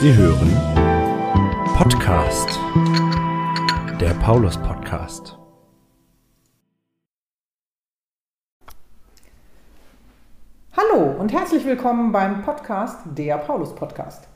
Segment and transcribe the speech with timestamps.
[0.00, 0.52] Sie hören
[1.76, 2.56] Podcast,
[4.00, 5.36] der Paulus Podcast.
[10.76, 14.28] Hallo und herzlich willkommen beim Podcast der Paulus Podcast.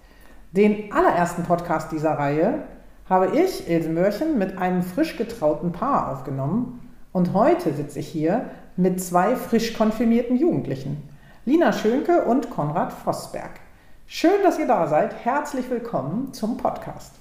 [0.51, 2.65] Den allerersten Podcast dieser Reihe
[3.09, 8.51] habe ich, Ilse Mörchen, mit einem frisch getrauten Paar aufgenommen und heute sitze ich hier
[8.77, 11.09] mit zwei frisch konfirmierten Jugendlichen,
[11.45, 13.62] Lina Schönke und Konrad Vossberg.
[14.15, 15.25] Schön, dass ihr da seid.
[15.25, 17.15] Herzlich willkommen zum Podcast.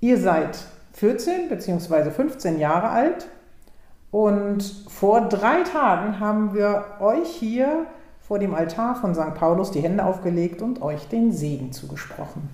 [0.00, 0.58] Ihr seid
[0.94, 2.10] 14 bzw.
[2.10, 3.28] 15 Jahre alt
[4.10, 7.86] und vor drei Tagen haben wir euch hier
[8.20, 9.34] vor dem Altar von St.
[9.34, 12.50] Paulus die Hände aufgelegt und euch den Segen zugesprochen.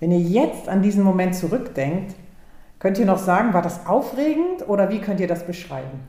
[0.00, 2.16] Wenn ihr jetzt an diesen Moment zurückdenkt,
[2.80, 6.00] könnt ihr noch sagen, war das aufregend oder wie könnt ihr das beschreiben?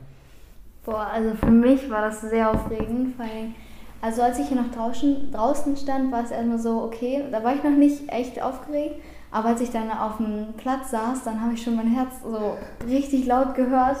[0.84, 3.54] Boah, also für mich war das sehr aufregend, weil
[4.02, 7.54] also als ich hier noch draußen, draußen stand, war es erstmal so, okay, da war
[7.54, 8.96] ich noch nicht echt aufgeregt.
[9.30, 12.58] Aber als ich dann auf dem Platz saß, dann habe ich schon mein Herz so
[12.86, 13.98] richtig laut gehört.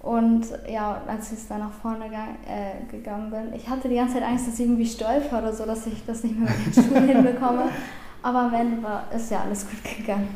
[0.00, 4.22] Und ja, als ich dann nach vorne äh, gegangen bin, ich hatte die ganze Zeit
[4.22, 7.08] Angst, dass ich irgendwie stolper oder so, dass ich das nicht mehr mit den Schuhen
[7.08, 7.64] hinbekomme.
[8.22, 10.28] Aber am Ende war, ist ja alles gut gegangen.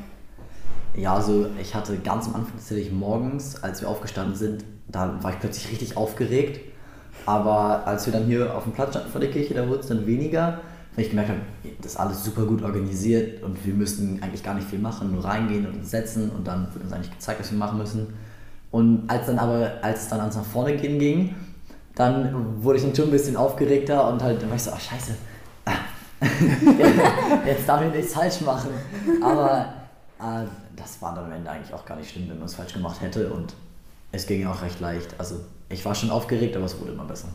[0.97, 5.31] Ja, also ich hatte ganz am Anfang tatsächlich morgens, als wir aufgestanden sind, da war
[5.31, 6.76] ich plötzlich richtig aufgeregt
[7.25, 9.87] aber als wir dann hier auf dem Platz standen vor der Kirche, da wurde es
[9.87, 10.61] dann weniger,
[10.95, 11.41] weil ich gemerkt habe,
[11.81, 15.25] das ist alles super gut organisiert und wir müssten eigentlich gar nicht viel machen, nur
[15.25, 18.15] reingehen und uns setzen und dann wird uns eigentlich gezeigt, was wir machen müssen.
[18.71, 21.35] Und als dann aber, als es dann ans nach vorne gehen ging,
[21.95, 24.81] dann wurde ich dann schon ein bisschen aufgeregter und halt, dann war ich so, ach
[24.81, 25.15] scheiße,
[27.47, 28.71] jetzt darf ich nichts falsch machen.
[29.23, 29.75] Aber
[30.19, 32.73] äh, das war dann am Ende eigentlich auch gar nicht schlimm, wenn man es falsch
[32.73, 33.55] gemacht hätte und
[34.13, 35.15] es ging ja auch recht leicht.
[35.19, 35.37] Also
[35.69, 37.29] ich war schon aufgeregt, aber es wurde immer besser.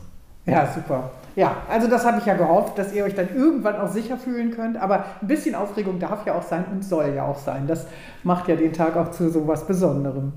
[0.46, 1.10] Ja, super.
[1.36, 4.50] Ja, also das habe ich ja gehofft, dass ihr euch dann irgendwann auch sicher fühlen
[4.50, 4.76] könnt.
[4.76, 7.66] Aber ein bisschen Aufregung darf ja auch sein und soll ja auch sein.
[7.66, 7.86] Das
[8.22, 10.32] macht ja den Tag auch zu so was Besonderem.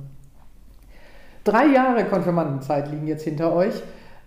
[1.43, 3.81] Drei Jahre Konfirmandenzeit liegen jetzt hinter euch.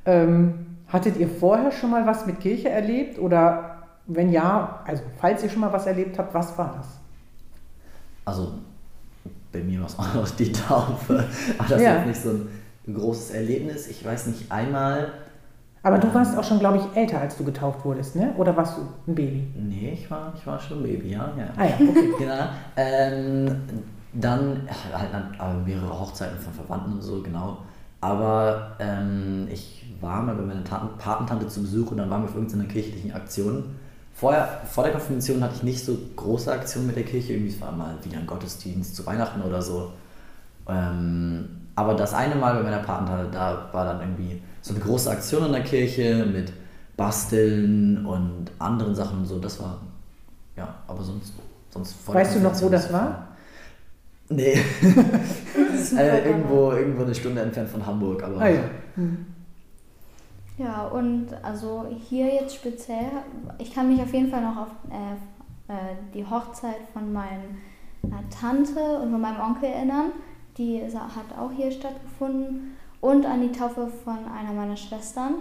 [0.04, 3.18] Ähm, hattet ihr vorher schon mal was mit Kirche erlebt?
[3.18, 6.86] Oder wenn ja, also falls ihr schon mal was erlebt habt, was war das?
[8.24, 8.52] Also
[9.52, 11.24] bei mir war es auch noch die Taufe.
[11.56, 12.00] Aber das ja.
[12.00, 12.48] ist nicht so ein
[12.88, 13.86] ein großes Erlebnis.
[13.86, 15.12] Ich weiß nicht, einmal.
[15.82, 18.34] Aber du warst auch schon, glaube ich, älter, als du getauft wurdest, ne?
[18.36, 19.46] Oder warst du ein Baby?
[19.54, 21.30] Nee, ich war, ich war schon ein Baby, ja.
[21.36, 21.48] ja.
[21.56, 22.12] Ah ja, okay.
[22.18, 22.48] genau.
[22.76, 23.56] Ähm,
[24.12, 27.58] dann halt mehrere Hochzeiten von Verwandten und so, genau.
[28.00, 32.34] Aber ähm, ich war mal bei meiner Patentante zu Besuch und dann waren wir auf
[32.34, 33.64] irgendeiner kirchlichen Aktion.
[34.14, 37.34] Vorher, vor der Konfirmation hatte ich nicht so große Aktionen mit der Kirche.
[37.34, 39.92] Irgendwie es war mal wieder ein Gottesdienst zu Weihnachten oder so.
[40.68, 45.08] Ähm, aber das eine Mal bei meiner Patentante, da war dann irgendwie so eine große
[45.08, 46.52] Aktion in der Kirche mit
[46.96, 49.38] Basteln und anderen Sachen und so.
[49.38, 49.78] Das war,
[50.56, 51.34] ja, aber sonst,
[51.70, 53.28] sonst Weißt du noch, wo das war?
[54.28, 54.54] Nee.
[55.96, 58.40] äh, irgendwo, irgendwo eine Stunde entfernt von Hamburg, aber.
[58.40, 58.64] Ah, ja.
[58.96, 59.26] Hm.
[60.58, 63.06] ja, und also hier jetzt speziell,
[63.58, 67.38] ich kann mich auf jeden Fall noch auf äh, äh, die Hochzeit von meiner
[68.30, 70.10] Tante und von meinem Onkel erinnern.
[70.58, 72.76] Die hat auch hier stattgefunden.
[73.00, 75.34] Und an die Taufe von einer meiner Schwestern.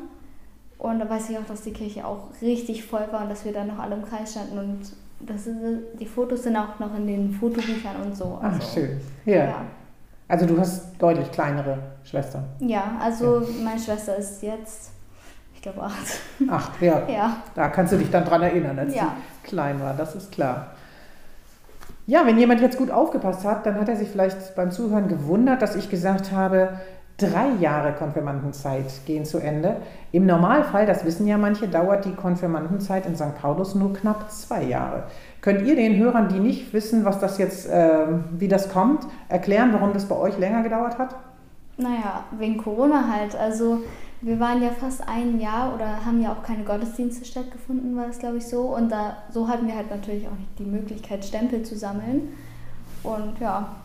[0.77, 3.51] Und da weiß ich auch, dass die Kirche auch richtig voll war und dass wir
[3.51, 4.59] dann noch alle im Kreis standen.
[4.59, 4.79] Und
[5.19, 5.57] das ist,
[5.99, 8.39] die Fotos sind auch noch in den Fotobüchern und so.
[8.41, 9.01] Also, Ach, schön.
[9.25, 9.35] Ja.
[9.45, 9.61] ja.
[10.27, 12.43] Also du hast deutlich kleinere Schwestern.
[12.59, 13.47] Ja, also ja.
[13.63, 14.91] meine Schwester ist jetzt,
[15.55, 16.19] ich glaube, acht.
[16.49, 17.07] Acht, ja.
[17.09, 17.37] ja.
[17.55, 19.15] Da kannst du dich dann dran erinnern, als ja.
[19.43, 20.71] sie klein war, das ist klar.
[22.09, 25.61] Ja, wenn jemand jetzt gut aufgepasst hat, dann hat er sich vielleicht beim Zuhören gewundert,
[25.61, 26.69] dass ich gesagt habe,
[27.17, 29.75] drei Jahre Konfirmandenzeit gehen zu Ende.
[30.13, 33.35] Im Normalfall, das wissen ja manche, dauert die Konfirmandenzeit in St.
[33.41, 35.03] Paulus nur knapp zwei Jahre.
[35.41, 38.05] Könnt ihr den Hörern, die nicht wissen, was das jetzt, äh,
[38.37, 41.13] wie das kommt, erklären, warum das bei euch länger gedauert hat?
[41.75, 43.35] Naja, wegen Corona halt.
[43.35, 43.79] Also
[44.21, 48.19] wir waren ja fast ein Jahr oder haben ja auch keine Gottesdienste stattgefunden, war das
[48.19, 48.75] glaube ich so.
[48.75, 52.29] Und da so hatten wir halt natürlich auch nicht die Möglichkeit, Stempel zu sammeln.
[53.03, 53.75] Und ja.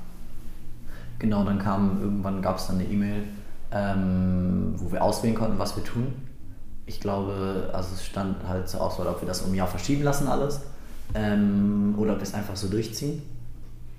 [1.19, 3.25] Genau, dann kam irgendwann gab es dann eine E-Mail,
[3.71, 6.13] ähm, wo wir auswählen konnten, was wir tun.
[6.87, 10.03] Ich glaube, also es stand halt zur Auswahl, ob wir das um ein Jahr verschieben
[10.03, 10.63] lassen alles
[11.15, 13.23] ähm, oder ob wir es einfach so durchziehen.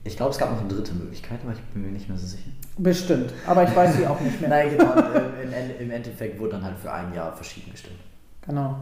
[0.05, 2.27] Ich glaube, es gab noch eine dritte Möglichkeit, aber ich bin mir nicht mehr so
[2.27, 2.50] sicher.
[2.77, 4.50] Bestimmt, aber ich weiß sie auch nicht mehr.
[4.50, 4.94] Nein, genau.
[5.79, 8.00] Im, Endeffekt wurde dann halt für ein Jahr verschieden gestimmt.
[8.45, 8.75] Genau.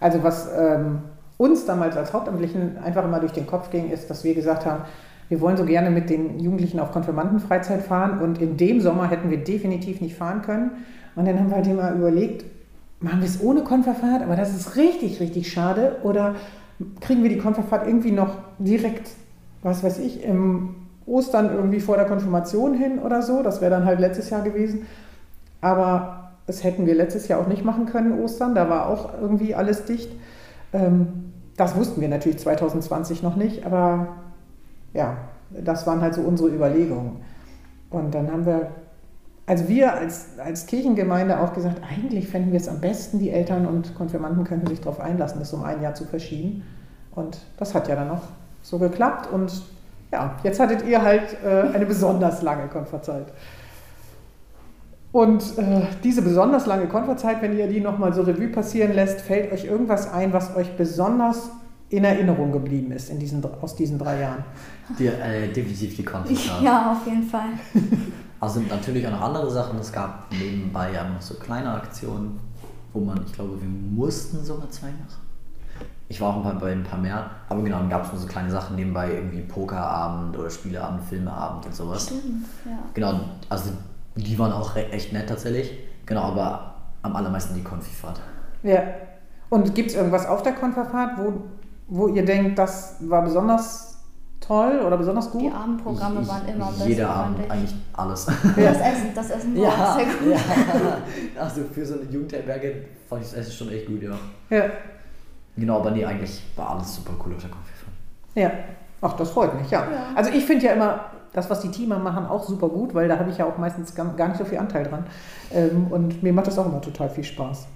[0.00, 0.98] Also was ähm,
[1.38, 4.84] uns damals als Hauptamtlichen einfach immer durch den Kopf ging, ist, dass wir gesagt haben,
[5.28, 9.30] wir wollen so gerne mit den Jugendlichen auf Konfirmandenfreizeit fahren und in dem Sommer hätten
[9.30, 10.70] wir definitiv nicht fahren können.
[11.16, 12.44] Und dann haben wir halt immer überlegt,
[13.00, 16.34] machen wir es ohne Konferfahrt, aber das ist richtig, richtig schade oder
[17.00, 19.10] kriegen wir die Konferfahrt irgendwie noch direkt,
[19.66, 20.76] was weiß ich, im
[21.06, 23.42] Ostern irgendwie vor der Konfirmation hin oder so.
[23.42, 24.86] Das wäre dann halt letztes Jahr gewesen.
[25.60, 28.54] Aber das hätten wir letztes Jahr auch nicht machen können, Ostern.
[28.54, 30.10] Da war auch irgendwie alles dicht.
[30.72, 34.08] Ähm, das wussten wir natürlich 2020 noch nicht, aber
[34.92, 35.16] ja,
[35.50, 37.16] das waren halt so unsere Überlegungen.
[37.90, 38.68] Und dann haben wir,
[39.46, 43.66] also wir als, als Kirchengemeinde auch gesagt, eigentlich fänden wir es am besten, die Eltern
[43.66, 46.62] und Konfirmanden könnten sich darauf einlassen, das um ein Jahr zu verschieben.
[47.10, 48.22] Und das hat ja dann noch
[48.66, 49.32] so geklappt.
[49.32, 49.62] Und
[50.12, 53.26] ja, jetzt hattet ihr halt äh, eine besonders lange Konferzeit.
[55.12, 59.52] Und äh, diese besonders lange Konferzeit, wenn ihr die nochmal so Revue passieren lässt, fällt
[59.52, 61.50] euch irgendwas ein, was euch besonders
[61.88, 64.44] in Erinnerung geblieben ist in diesen, aus diesen drei Jahren?
[64.98, 66.50] Die, äh, definitiv die Konferenz.
[66.62, 67.50] Ja, auf jeden Fall.
[68.38, 69.78] Also natürlich auch noch andere Sachen.
[69.78, 72.38] Es gab nebenbei ja noch so kleine Aktionen,
[72.92, 75.26] wo man, ich glaube, wir mussten sogar zwei machen.
[76.08, 78.20] Ich war auch ein paar, bei ein paar mehr, aber genau, dann gab es nur
[78.20, 82.04] so kleine Sachen nebenbei, irgendwie Pokerabend oder Spieleabend, Filmeabend und sowas.
[82.06, 82.78] Stimmt, ja.
[82.94, 83.70] Genau, also
[84.14, 85.72] die waren auch echt nett tatsächlich.
[86.06, 88.20] Genau, aber am allermeisten die Konfifahrt.
[88.62, 88.82] Ja.
[89.50, 91.42] Und gibt es irgendwas auf der Konferfahrt, wo,
[91.88, 93.98] wo ihr denkt, das war besonders
[94.40, 95.42] toll oder besonders gut?
[95.42, 96.88] Die Abendprogramme Ich- waren immer am besten.
[96.88, 97.50] Jeder Abend, ich.
[97.50, 98.26] eigentlich alles.
[98.26, 100.32] Das Essen, das Essen war auch sehr gut.
[100.32, 101.40] ja.
[101.42, 104.10] Also für so eine Jugendherberge fand ich das Essen schon echt gut, ja.
[104.50, 104.64] Ja.
[105.56, 107.92] Genau, aber nee, eigentlich war alles super cool auf der Konfifahrt.
[108.34, 108.50] Ja.
[109.00, 109.80] Ach, das freut mich, ja.
[109.80, 109.88] Ja.
[110.14, 113.18] Also ich finde ja immer das, was die Teamer machen, auch super gut, weil da
[113.18, 115.06] habe ich ja auch meistens gar gar nicht so viel Anteil dran.
[115.52, 117.66] Ähm, und mir macht das auch immer total viel Spaß.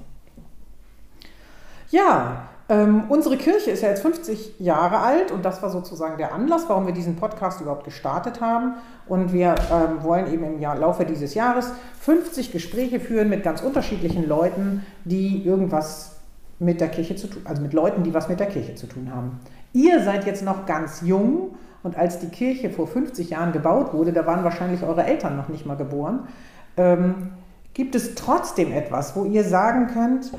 [1.91, 6.33] Ja, ähm, unsere Kirche ist ja jetzt 50 Jahre alt und das war sozusagen der
[6.33, 8.77] Anlass, warum wir diesen Podcast überhaupt gestartet haben.
[9.09, 13.61] Und wir ähm, wollen eben im Jahr, Laufe dieses Jahres 50 Gespräche führen mit ganz
[13.61, 16.20] unterschiedlichen Leuten, die irgendwas
[16.61, 19.11] mit der Kirche zu tun, also mit Leuten, die was mit der Kirche zu tun
[19.13, 19.41] haben.
[19.73, 24.13] Ihr seid jetzt noch ganz jung und als die Kirche vor 50 Jahren gebaut wurde,
[24.13, 26.29] da waren wahrscheinlich eure Eltern noch nicht mal geboren.
[26.77, 27.33] Ähm,
[27.73, 30.33] gibt es trotzdem etwas, wo ihr sagen könnt,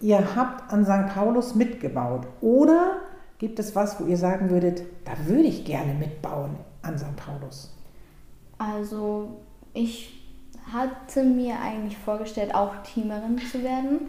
[0.00, 1.14] ihr habt an St.
[1.14, 2.26] Paulus mitgebaut?
[2.40, 2.96] Oder
[3.38, 7.14] gibt es was, wo ihr sagen würdet, da würde ich gerne mitbauen an St.
[7.14, 7.72] Paulus?
[8.58, 9.38] Also
[9.74, 10.24] ich
[10.72, 14.08] hatte mir eigentlich vorgestellt, auch Teamerin zu werden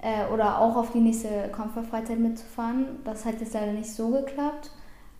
[0.00, 2.86] äh, oder auch auf die nächste Konferfreizeit mitzufahren.
[3.04, 4.70] Das hat jetzt leider nicht so geklappt,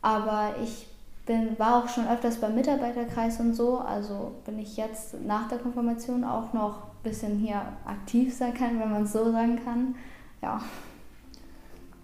[0.03, 0.87] aber ich
[1.27, 5.59] bin, war auch schon öfters beim Mitarbeiterkreis und so, also bin ich jetzt nach der
[5.59, 9.95] Konfirmation auch noch ein bisschen hier aktiv sein kann, wenn man es so sagen kann.
[10.41, 10.61] Ja.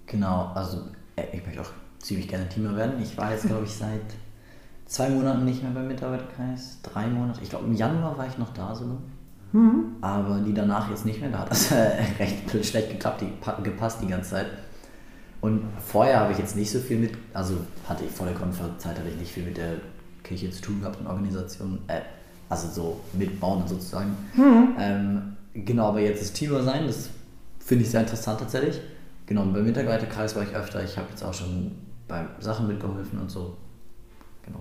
[0.07, 0.83] Genau, also
[1.17, 3.01] äh, ich möchte auch ziemlich gerne Teamer werden.
[3.03, 4.03] Ich war jetzt, glaube ich, seit
[4.85, 6.79] zwei Monaten nicht mehr beim Mitarbeiterkreis.
[6.83, 7.41] Drei Monate.
[7.43, 8.99] Ich glaube, im Januar war ich noch da sogar.
[10.01, 11.31] Aber die danach jetzt nicht mehr.
[11.33, 11.73] Da hat das
[12.19, 14.47] recht schlecht geklappt, die, pa- gepasst die ganze Zeit.
[15.41, 17.55] Und vorher habe ich jetzt nicht so viel mit, also
[17.89, 19.75] hatte ich vor der Konferenzzeit hatte ich nicht viel mit der
[20.23, 22.01] Kirche zu tun gehabt und Organisation, äh,
[22.49, 24.17] also so mitbauen sozusagen.
[24.79, 27.11] Ähm, genau, aber jetzt das Teamer sein, das
[27.61, 28.81] finde ich sehr interessant tatsächlich.
[29.27, 31.73] Genau, und beim Mitarbeiterkreis war ich öfter, ich habe jetzt auch schon
[32.09, 33.57] bei Sachen mitgeholfen und so.
[34.47, 34.61] Genau.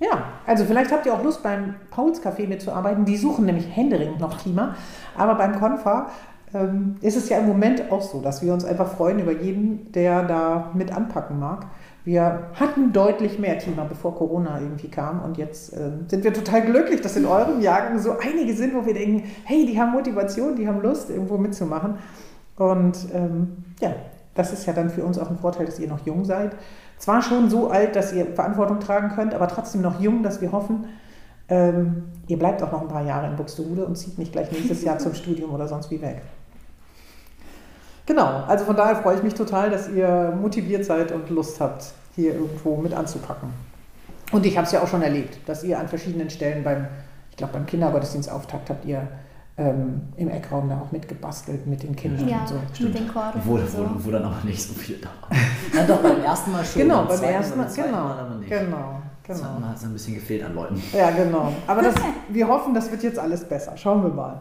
[0.00, 3.04] Ja, also vielleicht habt ihr auch Lust beim Pauls Café mitzuarbeiten.
[3.04, 4.74] Die suchen nämlich händeringend noch Teamer.
[5.16, 6.10] Aber beim Konfa
[6.54, 9.92] ähm, ist es ja im Moment auch so, dass wir uns einfach freuen über jeden,
[9.92, 11.66] der da mit anpacken mag.
[12.04, 15.22] Wir hatten deutlich mehr Teamer, bevor Corona irgendwie kam.
[15.22, 18.86] Und jetzt ähm, sind wir total glücklich, dass in eurem Jahrgang so einige sind, wo
[18.86, 21.98] wir denken, hey, die haben Motivation, die haben Lust, irgendwo mitzumachen.
[22.56, 23.94] Und ähm, ja,
[24.34, 26.56] das ist ja dann für uns auch ein Vorteil, dass ihr noch jung seid.
[27.00, 30.52] Zwar schon so alt, dass ihr Verantwortung tragen könnt, aber trotzdem noch jung, dass wir
[30.52, 30.84] hoffen,
[31.48, 34.82] ähm, ihr bleibt auch noch ein paar Jahre in Buxtehude und zieht nicht gleich nächstes
[34.82, 36.20] Jahr zum Studium oder sonst wie weg.
[38.04, 41.86] Genau, also von daher freue ich mich total, dass ihr motiviert seid und Lust habt,
[42.16, 43.48] hier irgendwo mit anzupacken.
[44.30, 46.86] Und ich habe es ja auch schon erlebt, dass ihr an verschiedenen Stellen beim,
[47.30, 49.08] ich glaube beim Kindergottesdienstauftakt habt ihr
[49.56, 52.84] ähm, im Eckraum da auch mitgebastelt mit den Kindern Ja, und so.
[52.84, 53.78] mit den Chorden Wo, und so.
[53.78, 55.36] wo, wo dann aber nicht so viel da war.
[55.74, 56.82] Ja, doch, beim ersten Mal schon.
[56.82, 58.48] Genau, beim ersten Mal, beim genau, Mal aber nicht.
[58.50, 59.68] genau, Das genau.
[59.68, 60.82] hat es ein bisschen gefehlt an Leuten.
[60.92, 61.52] Ja, genau.
[61.66, 61.94] Aber das,
[62.28, 63.76] wir hoffen, das wird jetzt alles besser.
[63.76, 64.40] Schauen wir mal.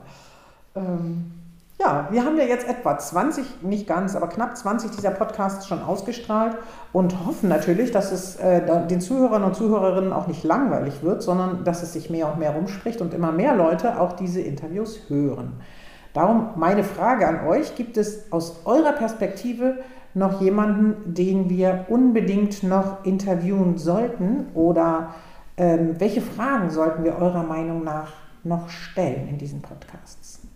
[0.75, 1.31] Ähm,
[1.79, 5.81] ja, wir haben ja jetzt etwa 20, nicht ganz, aber knapp 20 dieser Podcasts schon
[5.81, 6.57] ausgestrahlt
[6.91, 11.63] und hoffen natürlich, dass es äh, den Zuhörern und Zuhörerinnen auch nicht langweilig wird, sondern
[11.63, 15.53] dass es sich mehr und mehr rumspricht und immer mehr Leute auch diese Interviews hören.
[16.13, 19.77] Darum meine Frage an euch, gibt es aus eurer Perspektive
[20.13, 25.13] noch jemanden, den wir unbedingt noch interviewen sollten oder
[25.55, 28.12] ähm, welche Fragen sollten wir eurer Meinung nach
[28.43, 30.48] noch stellen in diesen Podcasts?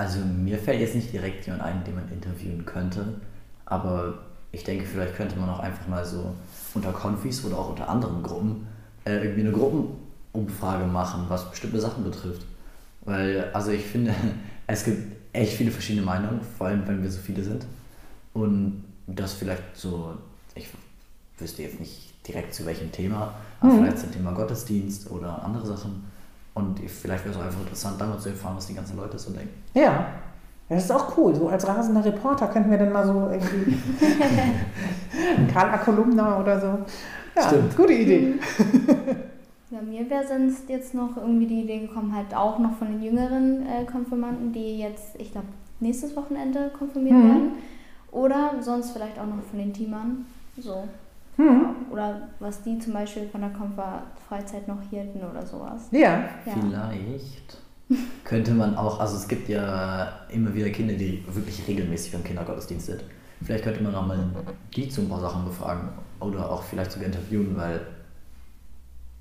[0.00, 3.20] Also mir fällt jetzt nicht direkt jemand ein, den man interviewen könnte,
[3.66, 4.14] aber
[4.50, 6.34] ich denke, vielleicht könnte man auch einfach mal so
[6.72, 8.66] unter Konfis oder auch unter anderen Gruppen
[9.04, 12.46] äh, irgendwie eine Gruppenumfrage machen, was bestimmte Sachen betrifft.
[13.02, 14.14] Weil, also ich finde,
[14.66, 17.66] es gibt echt viele verschiedene Meinungen, vor allem wenn wir so viele sind.
[18.32, 20.14] Und das vielleicht so,
[20.54, 20.66] ich
[21.36, 23.78] wüsste jetzt nicht direkt zu welchem Thema, aber mhm.
[23.80, 26.04] vielleicht zum Thema Gottesdienst oder andere Sachen.
[26.60, 29.32] Und vielleicht wäre es auch einfach interessant, damals zu erfahren, was die ganzen Leute so
[29.32, 29.50] denken.
[29.74, 30.06] Ja,
[30.68, 31.34] das ist auch cool.
[31.34, 33.76] So als rasender Reporter könnten wir dann mal so irgendwie
[35.52, 35.78] Karl A.
[35.78, 36.78] Kolumna oder so.
[37.36, 37.76] Ja, Stimmt.
[37.76, 38.34] gute Idee.
[39.70, 43.02] Ja, mir wäre sonst jetzt noch irgendwie die Idee gekommen, halt auch noch von den
[43.02, 45.46] jüngeren äh, Konfirmanden, die jetzt, ich glaube,
[45.78, 47.28] nächstes Wochenende konfirmiert mhm.
[47.28, 47.52] werden.
[48.10, 50.26] Oder sonst vielleicht auch noch von den Teamern.
[50.58, 50.88] So.
[51.36, 51.74] Mhm.
[51.90, 55.88] Oder was die zum Beispiel von der Konfer-Freizeit noch hielten oder sowas.
[55.90, 56.24] Ja.
[56.46, 56.54] ja.
[56.58, 57.58] Vielleicht
[58.24, 62.86] könnte man auch, also es gibt ja immer wieder Kinder, die wirklich regelmäßig beim Kindergottesdienst
[62.86, 63.04] sind.
[63.42, 64.18] Vielleicht könnte man auch mal
[64.74, 65.88] die zu ein paar Sachen befragen
[66.20, 67.80] oder auch vielleicht sogar interviewen, weil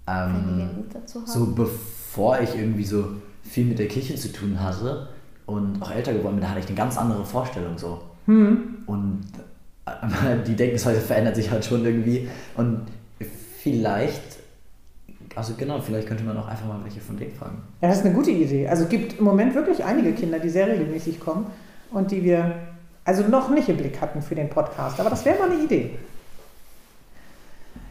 [0.08, 0.70] ähm,
[1.06, 3.06] so bevor ich irgendwie so
[3.44, 5.08] viel mit der Kirche zu tun hatte
[5.46, 8.02] und auch älter geworden bin, da hatte ich eine ganz andere Vorstellung so.
[8.26, 8.84] Hm.
[8.86, 9.22] Und
[10.48, 12.88] die Denkensweise verändert sich halt schon irgendwie und
[13.62, 14.39] vielleicht
[15.36, 17.62] also genau, vielleicht könnte man auch einfach mal welche von denen fragen.
[17.81, 18.67] Ja, das ist eine gute Idee.
[18.67, 21.46] Also es gibt im Moment wirklich einige Kinder, die sehr regelmäßig kommen
[21.91, 22.55] und die wir
[23.05, 25.00] also noch nicht im Blick hatten für den Podcast.
[25.00, 25.98] Aber das wäre mal eine Idee.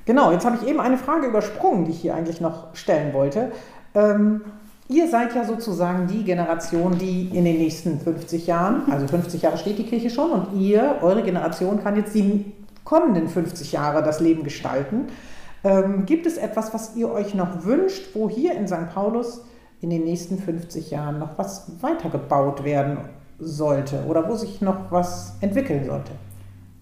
[0.04, 3.52] Genau, jetzt habe ich eben eine Frage übersprungen, die ich hier eigentlich noch stellen wollte.
[3.94, 4.42] Ähm,
[4.88, 9.59] ihr seid ja sozusagen die Generation, die in den nächsten 50 Jahren, also 50 Jahre
[9.59, 12.52] steht die Kirche schon, und ihr, eure Generation, kann jetzt die
[12.85, 15.09] kommenden 50 Jahre das Leben gestalten.
[15.62, 18.88] Ähm, gibt es etwas, was ihr euch noch wünscht, wo hier in St.
[18.95, 19.42] Paulus
[19.80, 22.99] in den nächsten 50 Jahren noch was weitergebaut werden
[23.38, 26.12] sollte oder wo sich noch was entwickeln sollte?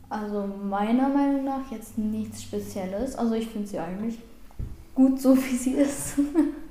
[0.08, 3.16] Also meiner Meinung nach jetzt nichts Spezielles.
[3.16, 4.18] Also ich finde sie eigentlich
[4.94, 6.14] gut so, wie sie ist.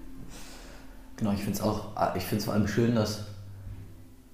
[1.17, 3.25] genau, ich finde es auch, ich finde es vor allem schön, dass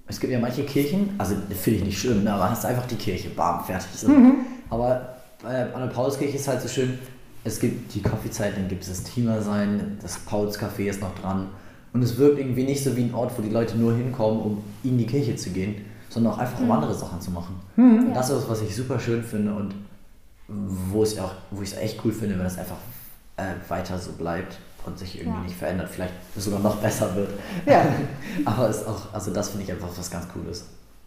[0.06, 2.96] es gibt ja manche Kirchen, also finde ich nicht schön, ne, aber hast einfach die
[2.96, 3.88] Kirche, bam, fertig.
[3.94, 4.08] So.
[4.08, 4.34] Mhm.
[4.68, 6.98] Aber an der Pauluskirche ist halt so schön,
[7.44, 11.14] es gibt die Kaffeezeit, dann gibt es das Thema sein, das Pauls Café ist noch
[11.18, 11.48] dran.
[11.92, 14.64] Und es wirkt irgendwie nicht so wie ein Ort, wo die Leute nur hinkommen, um
[14.82, 16.72] in die Kirche zu gehen, sondern auch einfach um mhm.
[16.72, 17.56] andere Sachen zu machen.
[17.76, 18.06] Mhm.
[18.06, 19.74] Und das ist was ich super schön finde und
[20.48, 22.76] wo ich auch, wo ich es echt cool finde, wenn es einfach
[23.36, 25.44] äh, weiter so bleibt und sich irgendwie ja.
[25.44, 27.30] nicht verändert, vielleicht sogar noch besser wird.
[27.66, 27.84] Ja.
[28.44, 30.66] Aber es auch, also das finde ich einfach was ganz Cooles.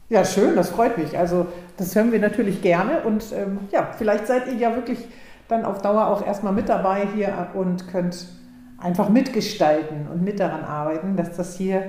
[0.10, 1.18] Ja, schön, das freut mich.
[1.18, 5.00] Also das hören wir natürlich gerne und ähm, ja, vielleicht seid ihr ja wirklich
[5.48, 8.28] dann auf Dauer auch erstmal mit dabei hier und könnt
[8.78, 11.84] einfach mitgestalten und mit daran arbeiten, dass das hier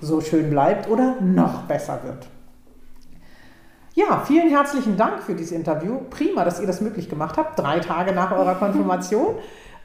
[0.00, 2.26] so schön bleibt oder noch besser wird.
[3.94, 6.00] Ja, vielen herzlichen Dank für dieses Interview.
[6.10, 9.36] Prima, dass ihr das möglich gemacht habt, drei Tage nach eurer Konfirmation.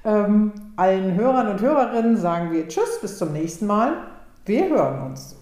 [0.03, 3.93] Ähm, allen Hörern und Hörerinnen sagen wir Tschüss, bis zum nächsten Mal.
[4.45, 5.40] Wir hören uns.